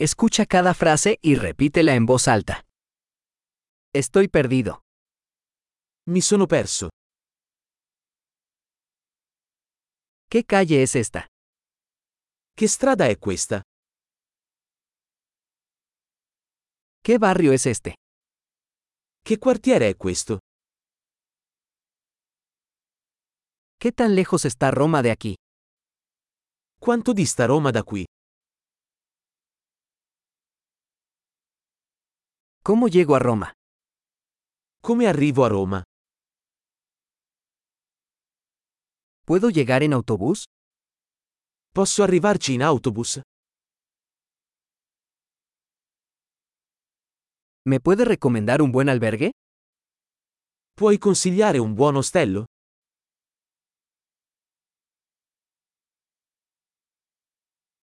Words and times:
Escucha 0.00 0.46
cada 0.46 0.74
frase 0.74 1.18
y 1.22 1.34
repítela 1.34 1.96
en 1.96 2.06
voz 2.06 2.28
alta. 2.28 2.64
Estoy 3.92 4.28
perdido. 4.28 4.84
Mi 6.06 6.20
sono 6.20 6.46
perso. 6.46 6.90
¿Qué 10.30 10.44
calle 10.44 10.84
es 10.84 10.94
esta? 10.94 11.26
Che 12.54 12.68
strada 12.68 13.08
è 13.08 13.18
questa? 13.18 13.60
¿Qué 17.02 17.18
barrio 17.18 17.52
es 17.52 17.66
este? 17.66 17.94
Che 19.24 19.38
quartiere 19.38 19.88
è 19.88 19.96
questo? 19.96 20.38
¿Qué 23.80 23.90
tan 23.90 24.14
lejos 24.14 24.44
está 24.44 24.70
Roma 24.70 25.02
de 25.02 25.10
aquí? 25.10 25.34
Quanto 26.78 27.12
dista 27.12 27.46
Roma 27.46 27.72
da 27.72 27.82
qui? 27.82 28.04
¿Cómo 32.68 32.88
llego 32.88 33.16
a 33.16 33.18
Roma? 33.18 33.54
Come 34.82 35.06
arrivo 35.08 35.46
a 35.46 35.48
Roma? 35.48 35.84
¿Puedo 39.24 39.48
llegar 39.48 39.82
en 39.82 39.94
autobús? 39.94 40.44
Posso 41.72 42.04
arrivarci 42.04 42.52
in 42.52 42.62
autobus? 42.62 43.22
¿Me 47.64 47.80
puede 47.80 48.04
recomendar 48.04 48.60
un 48.60 48.70
buen 48.70 48.90
albergue? 48.90 49.30
Puoi 50.76 50.98
consigliare 50.98 51.60
un 51.60 51.74
buon 51.74 51.96
ostello? 51.96 52.44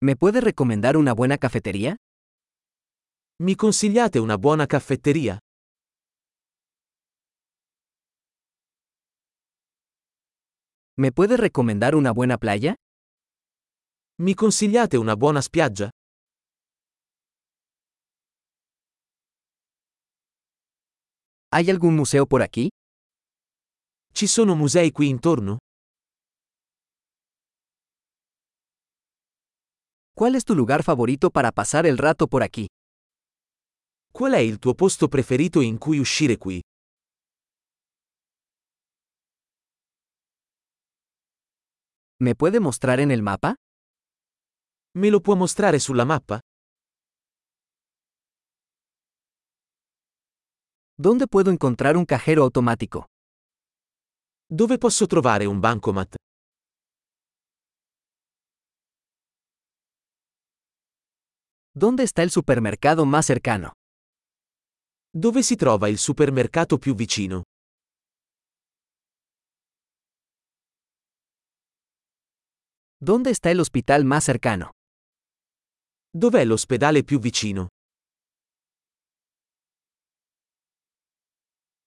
¿Me 0.00 0.16
puede 0.16 0.40
recomendar 0.40 0.96
una 0.96 1.12
buena 1.12 1.36
cafetería? 1.36 1.96
Mi 3.40 3.56
consigliate 3.56 4.20
una 4.20 4.36
buona 4.36 4.68
caffetteria? 4.68 5.40
¿Me 10.96 11.10
puede 11.10 11.36
recomendar 11.36 11.96
una 11.96 12.12
buena 12.12 12.38
playa? 12.38 12.76
Mi 14.20 14.36
consigliate 14.36 14.98
una 14.98 15.16
buona 15.16 15.42
spiaggia? 15.42 15.90
¿Hay 21.50 21.70
algún 21.70 21.96
museo 21.96 22.26
por 22.26 22.42
aquí? 22.42 22.68
Ci 24.12 24.28
sono 24.28 24.54
musei 24.54 24.92
qui 24.92 25.08
intorno? 25.08 25.58
¿Cuál 30.14 30.36
es 30.36 30.44
tu 30.44 30.54
lugar 30.54 30.84
favorito 30.84 31.30
para 31.30 31.50
pasar 31.50 31.84
el 31.86 31.98
rato 31.98 32.28
por 32.28 32.44
aquí? 32.44 32.68
Qual 34.16 34.30
è 34.32 34.38
il 34.38 34.60
tuo 34.60 34.74
posto 34.74 35.08
preferito 35.08 35.60
in 35.60 35.76
cui 35.76 35.98
uscire 35.98 36.38
qui? 36.38 36.60
¿Me 42.22 42.36
puede 42.36 42.60
mostrar 42.60 43.00
en 43.00 43.10
el 43.10 43.22
mapa? 43.22 43.56
Me 44.96 45.10
lo 45.10 45.20
può 45.20 45.34
mostrare 45.34 45.80
sulla 45.80 46.04
mappa? 46.04 46.38
¿Dónde 50.96 51.26
puedo 51.26 51.50
encontrar 51.50 51.96
un 51.96 52.04
cajero 52.04 52.44
automático? 52.44 53.06
Dove 54.46 54.78
posso 54.78 55.08
trovare 55.08 55.46
un 55.46 55.60
bancomat? 55.60 56.14
¿Dónde 61.72 62.04
está 62.04 62.22
el 62.22 62.30
supermercado 62.30 63.04
más 63.06 63.26
cercano? 63.26 63.72
Dove 65.16 65.44
si 65.44 65.54
trova 65.54 65.86
il 65.86 65.98
supermercato 65.98 66.76
più 66.76 66.96
vicino? 66.96 67.44
¿Dónde 72.98 73.30
está 73.30 73.52
el 73.52 73.60
hospital 73.60 74.04
más 74.04 74.24
cercano? 74.24 74.72
Dov'è 76.10 76.44
l'ospedale 76.44 77.04
più 77.04 77.20
vicino? 77.20 77.68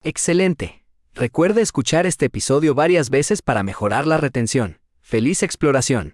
Excelente. 0.03 0.85
Recuerda 1.11 1.59
escuchar 1.59 2.05
este 2.05 2.27
episodio 2.27 2.73
varias 2.73 3.09
veces 3.09 3.41
para 3.41 3.61
mejorar 3.61 4.07
la 4.07 4.15
retención. 4.15 4.79
¡Feliz 5.01 5.43
exploración! 5.43 6.13